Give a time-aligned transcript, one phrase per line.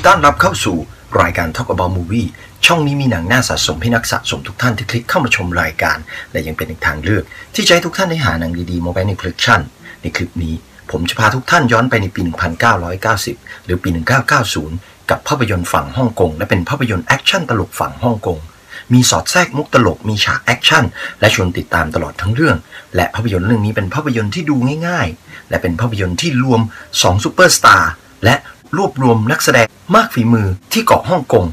[0.00, 0.76] ต้อนรับเข้าสู่
[1.20, 2.28] รายการ Talk About Movie
[2.66, 5.98] ช่องนี้มีหนังน่าสะสมให้นักสะสมทุกท่านที่คลิกเข้ามาชมรายการ
[6.32, 7.24] และยังเป็นอีกทางเลือก
[7.54, 9.60] ที่จะให้ทุกท่านได้หาหนังดีๆมาไว้ในคลิปชั่น
[10.02, 10.54] ในคลิปนี้
[10.90, 12.20] ผมจะพาทุกท่านย้อนไปในปี
[13.08, 13.88] 1990 หรือปี
[14.50, 18.38] 1990 กับภาพยนตร์ฝั่งฮ่องกงและเป็นภาพยนตร์แอคชั่นตลกฝั่งฮ่องกง
[18.92, 20.84] มีสอดแทรกมุกตลก มีฉากแอคชั่น
[21.20, 22.56] และชวนติดตามตลอดทั้งเรื่อง
[22.96, 24.56] และภาพยนตร์เรื่องนี้เป็นภาพยนตร์ที่ดู
[24.88, 26.60] ง่าย ๆ และเป็นภาพยนตร์ที่รวม
[26.92, 27.92] 2ซูเปอร์สตาร์
[28.24, 28.34] และ
[28.76, 31.44] รวบรวมนักแสดงมากฝีมือที่เกาะฮ่องกง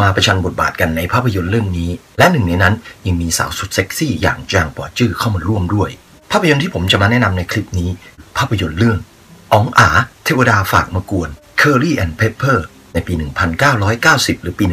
[0.00, 2.74] มาประชันบทบาทกันในภาพยนตร์เรื่องนี้ และหนึ่งในนั้น
[3.06, 5.90] ยังมีสาวสุดเซ็กซี่อย่างจางปอจื้อเข้ามาร่วมด้วย
[6.30, 7.90] ภาพยนตร์ที่ผมจะมาแนะนำในคลิปนี้
[8.36, 8.98] ภาพยนตร์เรื่อง
[9.52, 9.88] อ๋องอา
[10.24, 11.28] เทวดาฝากมากวน
[11.60, 12.58] Curry and Pepper
[12.94, 13.12] ในปี
[13.78, 14.64] 1990 หรือปี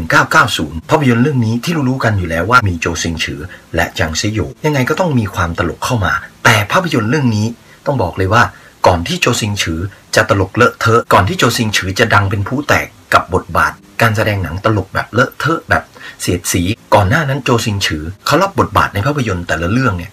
[0.42, 3.42] 1990 ภาพยนตร์เรื่องนี้ที่รู้ๆกันอยู่แล้วว่ามีโจซิงฉือ
[3.76, 6.14] และจางเซโยยังไงก็ต้องมีความตลกเข้ามา
[6.44, 7.48] แต่ภาพยนตร์เรื่องนี้
[7.86, 8.44] ต้องบอกเลยว่า
[8.88, 9.80] ก่อนที่โจซิงฉือ
[10.16, 15.84] จะตลกเลอะเทอะก่อนที่โจซิงฉือจะดังเป็นผู้แตกกับบทบาท การแสดงหนังตลกแบบเลอะเทอะแบบ
[16.22, 16.62] เสียดสี
[16.94, 20.12] ก่อนหน้านั้นโจซิงฉือเขารับบทบาทในภาพยนตร์แต่ละเรื่องเนี่ย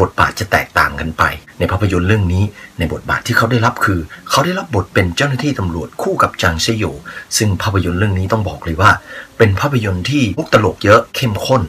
[0.00, 1.22] บทบาทจะแตกต่างกันไป
[1.58, 2.44] ในภาพยนตร์เรื่องนี้
[2.78, 6.84] ในบทบาทที่เขาได้รับคือ เขาได้รับบทเป็นเจ้าหน้าที่ตำรวจคู่กับจางเซโย
[7.36, 8.90] ซึ่งภาพยนตร์เรื่องนี้ต้องบอกเลยว่า
[9.38, 11.62] เป็นภาพยนตร์ที่มุกตลกเยอะเข้มข้น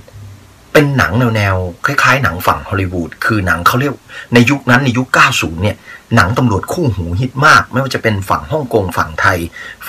[0.74, 3.94] เป็นหนังแนวๆคล้ายๆ หนังฝั่งฮอลลีวูดคือหนังเขาเรียก
[4.34, 5.76] ในยุคนั้นในยุค 90 เนี่ย
[6.16, 9.40] หนังตำรวจคู่หูฮิตมาก ไม่ว่าจะเป็นฝั่งฮ่องกงฝั่งไทย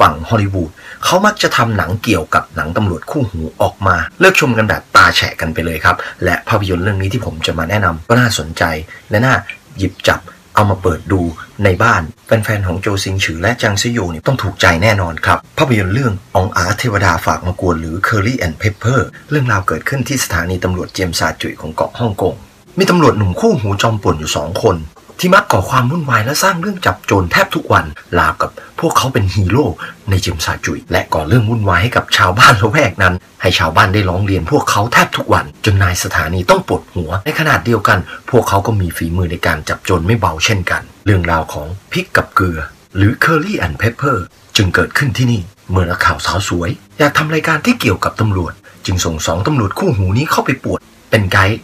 [0.00, 0.70] ฝั่งฮอลลีวูด
[1.05, 8.62] เขามักจะทำหนังเกี่ยวกับหนังตำรวจคู่หูออกมา เลิกชมกันแบบตาแฉะกันไปเลยครับ และภาพยนตร์เรื่องนี้ที่ผมจะมาแนะนำก็น่าสนใจ
[9.10, 9.34] และน่า
[9.78, 10.20] หยิบจับ
[10.55, 11.20] เอามาเปิดดู
[11.64, 22.34] ในบ้าน แฟนๆ ของโจซิงฉือและจางซโยเนี่ยต้องถูกใจแน่นอนครับ ภาพยนตร์เรื่ององอาเทวดาฝากมากวนหรือ Curly and Pepper เรื่องราวเกิดขึ้นที่สถานีตำรวจเจียมซาจุยของเกาะฮ่องกง
[22.78, 24.76] มีตำรวจหนุ่มคู่หูจอมป่วนอยู่สองคน
[25.25, 27.84] ที่มักก่อความวุ่นวายและสร้างเรื่องจับโจรแทบทุกวัน
[28.19, 28.50] ลาวกับ
[28.81, 29.66] พวกเขาเป็นฮีโร่
[30.10, 37.99] ในจียมซาจุย และก่อเรื่องวุ่นวายให้กับชาวบ้านละแวกนั้น ให้ชาวบ้านได้ร้องเรียนพวกเขาแทบทุกวัน จนนายสถานีต้องปวดหัว ในขนาดเดียวกัน
[38.31, 42.61] พวกเขาก็มีฝีมือในการจับโจรไม่เบาเช่นกัน เรื่องราวของพริกกับเกลือ
[42.97, 44.19] หรือ Curly and Pepper
[44.56, 45.41] จึงเกิดขึ้นที่นี่
[45.71, 48.53] เมื่อนักข่าวสาวสวย อยากทำรายการที่เกี่ยวกับตำรวจ
[48.87, 50.81] จึงส่งสองตำรวจคู่หูนี้เข้าไปปวด
[51.11, 51.59] เป็นไกด์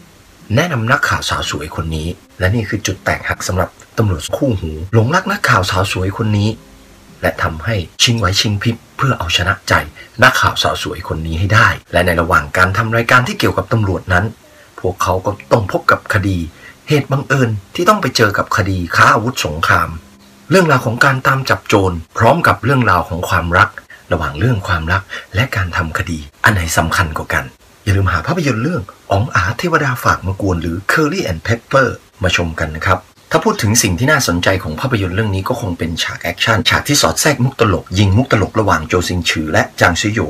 [0.57, 6.49] แนะนำนักข่าวสาวสวยคนนี้ และนี่คือจุดแตกหักสำหรับตำรวจคู่หูหลงรักนักข่าวสาวสวยคนนี้
[7.23, 9.73] และทำให้ชิงไหวชิงพริบเพื่อเอาชนะใจ
[10.23, 14.25] นักข่าวสาวสวยคนนี้ให้ได้ และในระหว่างการทำรายการที่เกี่ยวกับตำรวจนั้น
[14.81, 16.39] พวกเขาก็ต้องพบกับคดี
[16.89, 19.89] เหตุบังเอิญที่ต้องไปเจอกับคดีค้าอาวุธสงคราม
[20.51, 23.69] เรื่องราวของการตามจับโจรพร้อมกับเรื่องราวของความรัก
[24.13, 25.03] ระหว่างเรื่องความรัก
[25.35, 27.45] และการทำคดี อันไหนสำคัญกว่ากัน
[27.88, 31.88] อย่าลืมหาภาพยนตร์เรื่องอ๋องอาเทวดาฝากมากวนหรือ Curry and Pepper
[32.22, 32.99] มาชมกันนะครับ
[33.31, 40.21] ถ้าพูดถึงสิ่งที่น่าสนใจของภาพยนตร์เรื่องนี้ก็คงเป็นฉากแอคชั่นฉากที่สอดแทรกมุกตลก ยิงมุกตลกระหว่างโจซิงฉือและจางซิโย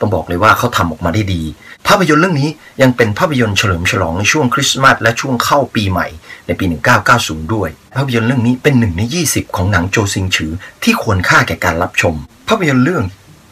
[0.00, 1.42] ต้องบอกเลยว่าเขาทำออกมาได้ดี
[1.88, 2.50] ภาพยนตร์เรื่องนี้
[2.82, 6.06] ยังเป็นภาพยนตร์เฉลิมฉลองในช่วงคริสต์มาสและช่วงเข้าปีใหม่
[6.46, 6.64] ในปี
[7.08, 12.14] 1990 ด้วย ภาพยนตร์เรื่องนี้เป็นหนึ่งใน 20 ของหนังโจซิงฉือที่ควรค่าแก่การรับชม
[12.48, 13.04] ภาพยนตร์เรื่อง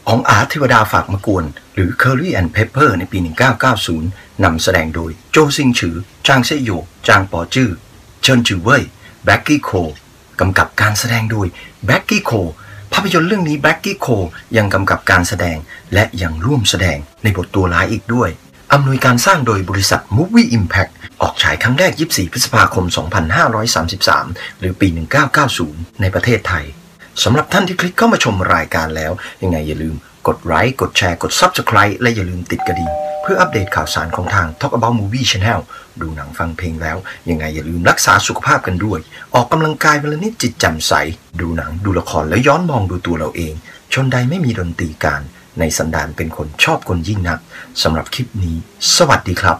[0.09, 3.19] ของอาร์ตเทวดาฝากมากวน หรือ Curry and Pepper ในปี
[3.81, 5.97] 1990 นำแสดงโดยโจซิงฉือ
[6.27, 6.71] จางเซโย
[7.09, 7.71] จางปอจื้อ
[8.23, 8.83] เจิงจื้อเหว่ย
[9.25, 9.71] แบล็กกี้โค
[10.41, 11.47] กำกับการแสดงโดย
[11.87, 12.33] แบล็กกี้โค
[12.93, 14.07] ภาพยนตร์เรื่องนี้แบล็กกี้โค
[14.57, 15.59] ยังกำกับการแสดง
[15.95, 18.31] และยังร่วมแสดงในบทตัวร้ายอีกด้วย
[18.73, 20.93] อำนวยการสร้างโดยบริษัท Movie Impact
[21.23, 22.85] ออกฉายครั้งแรก 24 พฤษภาคม
[23.73, 24.89] 2533 หรือปี
[25.45, 26.65] 1990 ในประเทศไทย
[27.23, 29.13] สำหรับท่านที่คลิกเข้ามาชมรายการแล้ว
[29.43, 29.95] ยังไงอย่าลืม
[30.29, 32.91] กดไลค์กดแชร์กด Subscribe และอย่าลืมติดกระดิ่ง
[33.23, 35.61] เพื่ออัปเดตข่าวสารของทาง Talk About Movie Channel
[36.01, 36.97] ดูหนังฟังเพลงแล้ว
[37.29, 39.01] ยังไงอย่าลืมรักษาสุขภาพกันด้วย
[39.35, 40.93] ออกกำลังกายเวลานิดจิตแจ่มใส
[41.41, 43.55] ดูหนังดูละครแล้วย้อนมองดูตัวเราเอง
[43.93, 45.23] ชนใดไม่มีดนตรีการ
[45.59, 47.41] ในสันดานเป็นคนชอบคนยิ่งนัก
[47.83, 48.57] สำหรับคลิปนี้
[48.97, 49.57] สวัสดีครับ